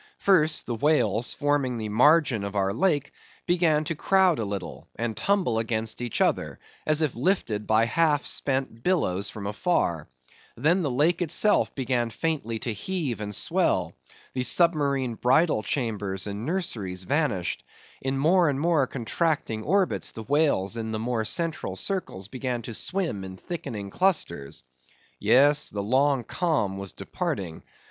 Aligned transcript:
First, 0.17 0.65
the 0.65 0.73
whales 0.73 1.35
forming 1.35 1.77
the 1.77 1.89
margin 1.89 2.43
of 2.43 2.55
our 2.55 2.73
lake 2.73 3.13
began 3.45 3.83
to 3.83 3.93
crowd 3.93 4.39
a 4.39 4.45
little, 4.45 4.87
and 4.95 5.15
tumble 5.15 5.59
against 5.59 6.01
each 6.01 6.21
other, 6.21 6.59
as 6.87 7.03
if 7.03 7.13
lifted 7.15 7.67
by 7.67 7.85
half 7.85 8.25
spent 8.25 8.81
billows 8.81 9.29
from 9.29 9.45
afar; 9.45 10.07
then 10.57 10.81
the 10.81 10.89
lake 10.89 11.21
itself 11.21 11.75
began 11.75 12.09
faintly 12.09 12.57
to 12.57 12.73
heave 12.73 13.21
and 13.21 13.35
swell; 13.35 13.93
the 14.33 14.41
submarine 14.41 15.13
bridal 15.13 15.61
chambers 15.61 16.25
and 16.25 16.47
nurseries 16.47 17.03
vanished; 17.03 17.63
in 18.01 18.17
more 18.17 18.49
and 18.49 18.59
more 18.59 18.87
contracting 18.87 19.61
orbits 19.61 20.13
the 20.13 20.23
whales 20.23 20.77
in 20.77 20.91
the 20.93 20.97
more 20.99 21.23
central 21.25 21.75
circles 21.75 22.27
began 22.27 22.63
to 22.63 22.73
swim 22.73 23.23
in 23.23 23.37
thickening 23.37 23.91
clusters. 23.91 24.63
Yes, 25.19 25.69
the 25.69 25.83
long 25.83 26.23
calm 26.23 26.79
was 26.79 26.91
departing. 26.91 27.61